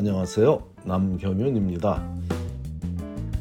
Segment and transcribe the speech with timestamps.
[0.00, 0.66] 안녕하세요.
[0.84, 2.16] 남경윤입니다.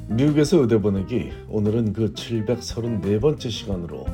[0.10, 4.06] 미국에서 의대 보내기 오늘은 그 734번째 시간으로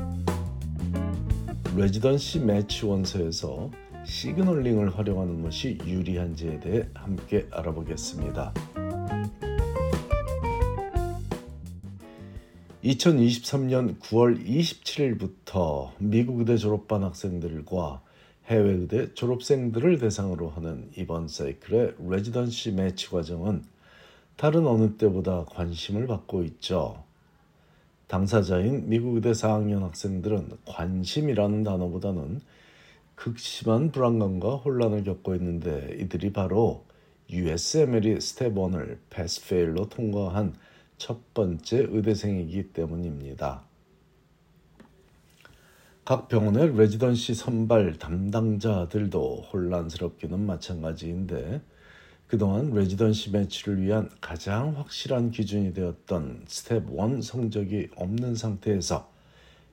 [1.76, 3.72] 레지던시 매치 원서에서
[4.04, 8.54] 시그널링을 활용하는 것이 유리한지에 대해 함께 알아보겠습니다.
[12.84, 18.04] 2023년 9월 27일부터 미국 의대 졸업반 학생들과
[18.48, 23.64] 해외 의대 졸업생들을 대상으로 하는 이번 사이클의 residency match 과정은
[24.36, 27.04] 다른 어느 때보다 관심을 받고 있죠.
[28.08, 32.42] 당사자인 미국 의대 4학년 학생들은 관심이라는 단어보다는
[33.16, 36.86] 극심한 불안감과 혼란을 겪고 있는데 이들이 바로
[37.32, 40.54] USMLE 스텝 1을 패스 페일로 통과한
[40.98, 43.65] 첫 번째 의대생이기 때문입니다.
[46.06, 51.62] 각 병원의 residency 선발 담당자들도 혼란스럽기는 마찬가지인데
[52.28, 59.10] 그동안 residency match를 위한 가장 확실한 기준이 되었던 스텝 1 성적이 없는 상태에서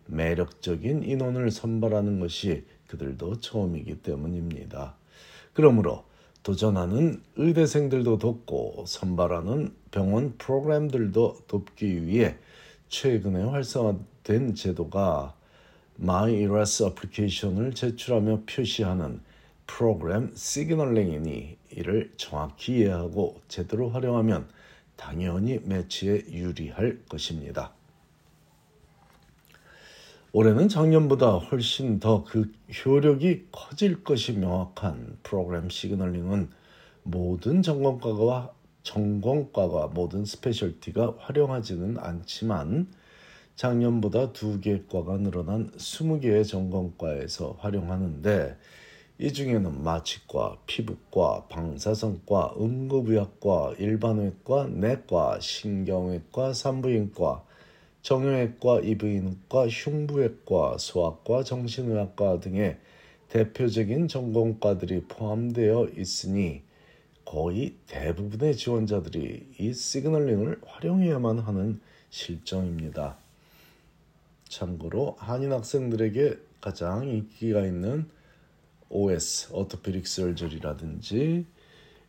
[0.06, 4.94] 매력적인 인원을 선발하는 것이 그들도 처음이기 때문입니다.
[5.52, 6.04] 그러므로
[6.42, 12.36] 도전하는 의대생들도 돕고 선발하는 병원 프로그램들도 돕기 위해
[12.88, 15.34] 최근에 활성화된 제도가
[16.04, 19.20] MyERAS application을 제출하며 표시하는
[19.68, 24.48] program signaling이니 이를 정확히 이해하고 제대로 활용하면
[24.96, 27.72] 당연히 match에 유리할 것입니다.
[30.32, 32.52] 올해는 작년보다 훨씬 더 그
[32.84, 36.50] 효력이 커질 것이 명확한 program signaling은
[37.04, 42.88] 모든 전공과가 전공과가 모든 스페셜티가 활용하지는 않지만
[43.56, 48.56] 작년보다 두개 과가 늘어난 20개의 전공과에서 활용하는데
[49.18, 57.44] 이 중에는 마취과, 피부과, 방사선과, 응급의학과, 일반외과, 내과, 신경외과, 산부인과,
[58.00, 62.78] 정형외과, 이비인후과, 흉부외과, 소아과, 정신의학과 등의
[63.28, 66.62] 대표적인 전공과들이 포함되어 있으니
[67.24, 73.16] 거의 대부분의 지원자들이 이 signaling을 활용해야만 하는 실정입니다.
[74.52, 78.08] 참고로 한인 학생들에게 가장 인기가 있는
[78.90, 81.46] OS, orthopedic surgery라든지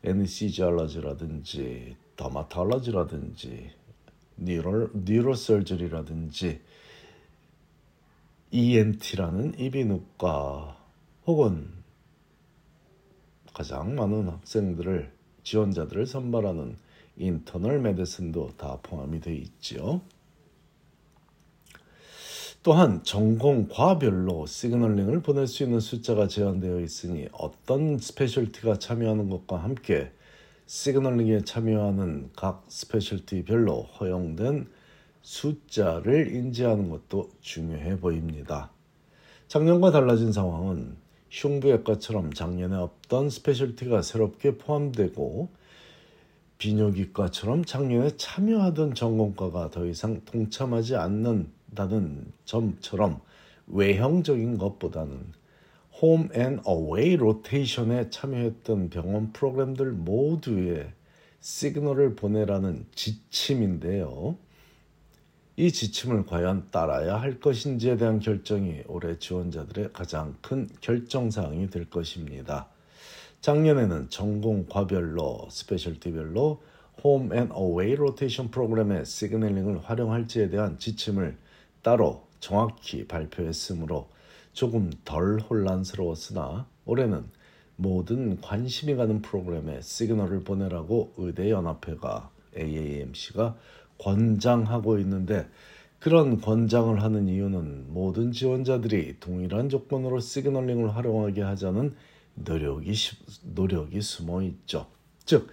[0.04, 3.72] anesthesiology라든지 dermatology라든지
[4.36, 6.60] neural neuro surgery라든지
[8.52, 10.78] ENT라는 이비인후과
[11.26, 11.72] 혹은
[13.54, 16.76] 가장 많은 학생들을 지원자들을 선발하는
[17.16, 20.02] internal medicine도 다 포함이 되어 있지요.
[22.64, 30.10] 또한 전공과별로 signaling을 보낼 수 있는 숫자가 제한되어 있으니 어떤 specialty가 참여하는 것과 함께
[30.66, 34.70] signaling에 참여하는 각 specialty별로 허용된
[35.22, 38.72] 숫자를 인지하는 것도 중요해 보입니다.
[39.50, 40.96] 작년과 달라진 상황은
[41.32, 45.50] 흉부외과처럼 작년에 없던 specialty가 새롭게 포함되고
[46.60, 53.22] 비뇨기과처럼 작년에 참여하던 전공과가 더 이상 동참하지 않는 다는 점처럼
[53.68, 55.34] 외형적인 것보다는
[56.02, 60.92] home and away rotation에 참여했던 병원 프로그램들 모두에
[61.40, 64.38] signal을 보내라는 지침인데요.
[65.56, 72.70] 이 지침을 과연 따라야 할 것인지에 대한 결정이 올해 지원자들의 가장 큰 결정사항이 될 것입니다.
[73.42, 76.64] 작년에는 전공 과별로 specialty별로
[77.04, 81.38] home and away rotation program의 signaling을 활용할지에 대한 지침을
[81.84, 84.10] 따로 정확히 발표했으므로
[84.54, 87.26] 조금 덜 혼란스러웠으나 올해는
[87.76, 93.56] 모든 관심이 가는 프로그램에 signal을 보내라고 의대연합회가 AAMC가
[93.98, 95.48] 권장하고 있는데
[96.00, 101.96] 그런 권장을 하는 이유는 모든 지원자들이 동일한 조건으로 signaling을 활용하게 하자는
[102.36, 102.94] 노력이
[103.44, 104.88] 노력이 숨어 있죠.
[105.26, 105.50] 즉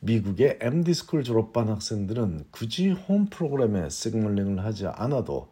[0.00, 5.49] 미국의 MD school 졸업반 학생들은 굳이 home program에 signaling을 하지 않아도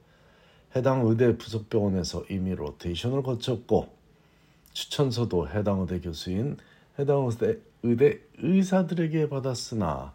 [0.79, 3.89] 해당 의대 부속병원에서 이미 로테이션을 거쳤고
[4.73, 6.57] 추천서도 해당 의대 교수인
[6.99, 10.15] 해당 의대, 의대 의사들에게 받았으나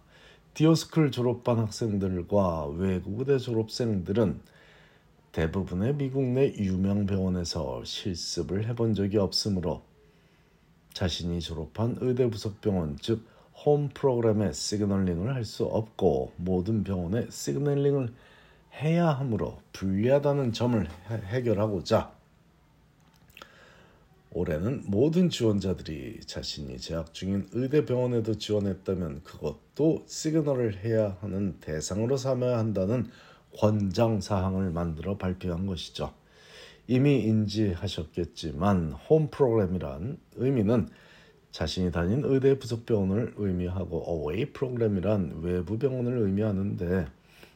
[0.53, 4.39] DO school 졸업반 학생들과 외국 의대 졸업생들은
[5.33, 9.81] 대부분의 미국 내 유명 병원에서 실습을 해본 적이 없으므로
[10.93, 13.33] 자신이 졸업한 의대 부속병원 즉
[13.65, 18.13] home program의 signaling을 할 수 없고 모든 병원에 signaling을
[18.81, 22.11] 해야 하므로 불리하다는 점을 해결하고자
[24.31, 32.57] 올해는 모든 지원자들이 자신이 재학 중인 의대 병원에도 지원했다면 그것도 시그널을 해야 하는 대상으로 삼아야
[32.57, 33.09] 한다는
[33.55, 36.11] 권장 사항을 만들어 발표한 것이죠.
[36.87, 40.89] 이미 인지하셨겠지만 홈 프로그램이란 의미는
[41.51, 47.05] 자신이 다닌 의대 부속 병원을 의미하고 어웨이 프로그램이란 외부 병원을 의미하는데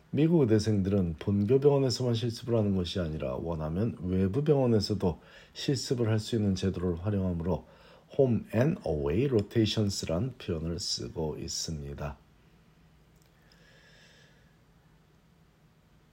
[0.09, 5.19] 미국 의대생들은 본교 병원에서만 실습을 하는 것이 아니라 원하면 외부 병원에서도
[5.54, 7.65] 실습을 할 수 있는 제도를 활용하므로
[8.18, 12.18] Home and Away Rotations란 표현을 쓰고 있습니다.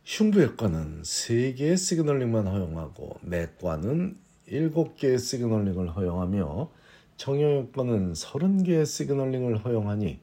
[0.04, 4.18] 흉부외과는 3개의 시그널링만 허용하고 내과는
[4.48, 6.70] 7개의 시그널링을 허용하며
[7.16, 10.18] 정형외과는 30개의 시그널링을 허용하니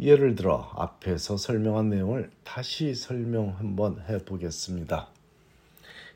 [0.00, 5.08] 예를 들어 앞에서 설명한 내용을 다시 설명 한번 해보겠습니다.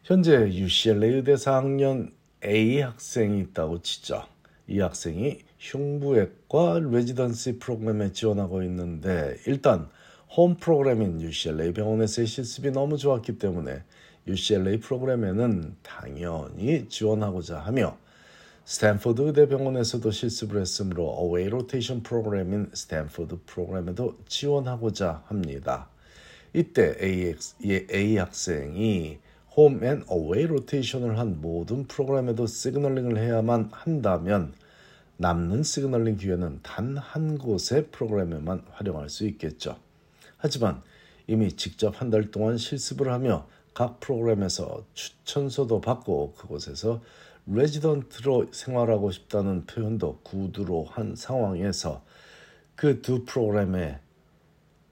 [0.03, 2.11] 현재 UCLA 의대 4학년
[2.45, 4.25] A 학생이 있다고 치죠.
[4.67, 9.89] 이 학생이 흉부외과 residency program에 지원하고 있는데 일단
[10.37, 13.83] home program인 UCLA 병원에서의 실습이 너무 좋았기 때문에
[14.27, 17.97] UCLA 프로그램에는 당연히 지원하고자 하며
[18.69, 25.89] 스탠포드 의대병원에서도 실습을 했으므로 away rotation program인 스탠포드 프로그램에도 지원하고자 합니다.
[26.53, 29.21] 이때 AX, A 학생이
[29.57, 34.53] home and away rotation을 한 모든 프로그램에도 signaling을 해야만 한다면
[35.17, 39.79] 남는 signaling 기회는 단 한 곳의 프로그램에만 활용할 수 있겠죠.
[40.37, 40.83] 하지만
[41.27, 47.01] 이미 직접 한 달 동안 실습을 하며 각 프로그램에서 추천서도 받고 그곳에서
[47.51, 52.05] 레지던트로 생활하고 싶다는 표현도 구두로 한 상황에서
[52.77, 53.99] 그 두 프로그램의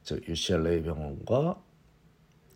[0.03, 1.63] 즉 UCLA 병원과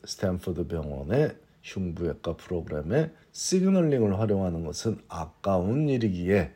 [0.05, 6.53] 스탠퍼드 병원의 흉부외과 프로그램의 signaling을 활용하는 것은 아까운 일이기에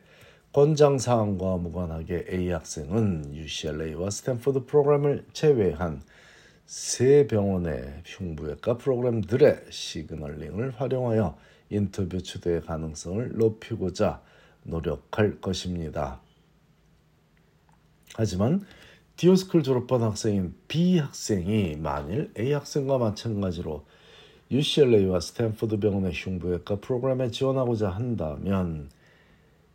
[0.51, 6.01] 권장 사항과 무관하게 A 학생은 UCLA와 스탠퍼드 프로그램을 제외한
[6.65, 11.37] 세 병원의 흉부외과 프로그램들의 signaling을 활용하여
[11.69, 14.21] 인터뷰 초대 가능성을 높이고자
[14.63, 16.19] 노력할 것입니다.
[18.15, 18.65] 하지만
[19.15, 23.85] DO school 졸업반 학생인 B 학생이 만일 A 학생과 마찬가지로
[24.51, 28.89] UCLA와 스탠포드 병원의 흉부외과 프로그램에 지원하고자 한다면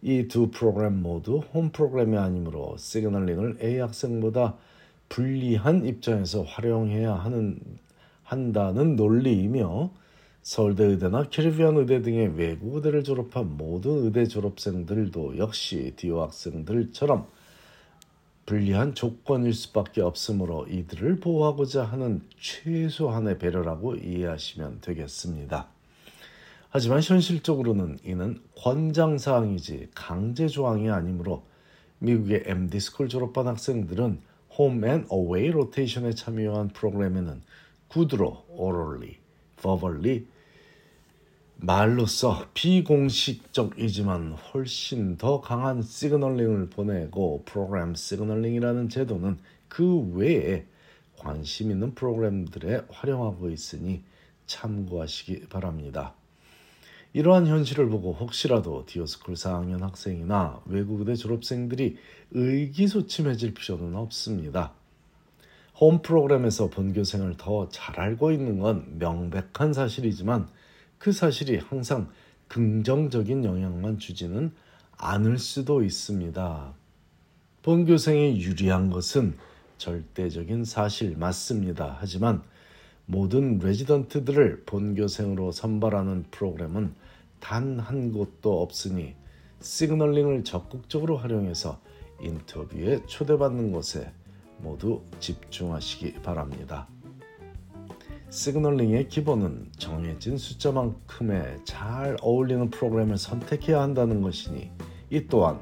[0.03, 4.57] 이 두 프로그램 모두 홈 프로그램이 아니므로 signaling을 A 학생보다
[5.09, 7.59] 불리한 입장에서 활용해야 하는
[8.23, 9.91] 한다는 논리이며
[10.43, 17.27] 서울대 의대나 캐리비안 의대 등의 외국 의대를 졸업한 모든 의대 졸업생들도 역시 DO 학생들처럼
[18.47, 25.69] 불리한 조건일 수밖에 없으므로 이들을 보호하고자 하는 최소한의 배려라고 이해하시면 되겠습니다.
[26.71, 31.45] 하지만 현실적으로는 이는 권장 사항이지 강제 조항이 아니므로
[31.99, 34.21] 미국의 MD school 졸업한 학생들은
[34.57, 37.43] home and away rotation에 참여한 프로그램에는
[37.89, 39.21] 구두로 orally
[39.62, 40.27] verbally
[41.62, 50.65] 말로써 비공식적이지만 훨씬 더 강한 signaling을 보내고 프로그램 signaling이라는 제도는 그 외에
[51.19, 54.03] 관심 있는 프로그램들에 활용하고 있으니
[54.47, 56.15] 참고하시기 바랍니다.
[57.12, 61.97] 이러한 현실을 보고 혹시라도 DO school 4학년 학생이나 외국대 졸업생들이
[62.31, 64.73] 의기소침해질 필요는 없습니다.
[65.81, 70.49] 홈 프로그램에서 본교생을 더 잘 알고 있는 건 명백한 사실이지만
[70.99, 72.11] 그 사실이 항상
[72.49, 74.53] 긍정적인 영향만 주지는
[74.99, 76.75] 않을 수도 있습니다.
[77.63, 79.39] 본교생이 유리한 것은
[79.79, 81.97] 절대적인 사실 맞습니다.
[81.99, 82.43] 하지만
[83.07, 86.95] 모든 레지던트들을 본교생으로 선발하는 프로그램은
[87.41, 89.15] 단 한 곳도 없으니
[89.61, 91.81] 시그널링을 적극적으로 활용해서
[92.21, 94.13] 인터뷰에 초대받는 것에
[94.62, 96.88] 모두 집중하시기 바랍니다.
[98.31, 104.71] 시그널링의 기본은 정해진 숫자만큼의 잘 어울리는 프로그램을 선택해야 한다는 것이니
[105.11, 105.59] 이 또한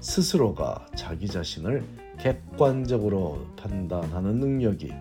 [0.00, 1.82] 스스로가 자기 자신을
[2.18, 4.92] 객관적으로 판단하는 능력이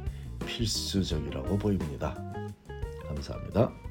[0.46, 2.16] 필수적이라고 보입니다.
[3.08, 3.83] 감사합니다.